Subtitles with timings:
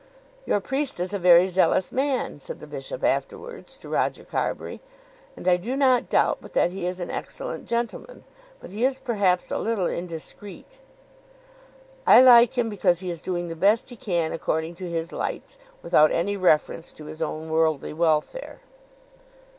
[0.47, 4.81] "Your priest is a very zealous man," said the bishop afterwards to Roger Carbury,
[5.37, 8.23] "and I do not doubt but that he is an excellent gentleman;
[8.59, 10.79] but he is perhaps a little indiscreet."
[12.07, 15.59] "I like him because he is doing the best he can according to his lights;
[15.83, 18.61] without any reference to his own worldly welfare."